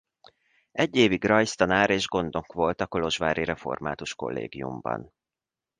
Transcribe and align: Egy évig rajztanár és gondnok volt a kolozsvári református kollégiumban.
Egy 0.71 0.95
évig 0.95 1.23
rajztanár 1.23 1.89
és 1.89 2.07
gondnok 2.07 2.53
volt 2.53 2.81
a 2.81 2.87
kolozsvári 2.87 3.43
református 3.43 4.13
kollégiumban. 4.15 5.13